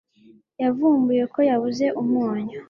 [0.61, 2.57] Yavumbuye ko yabuze umunyu.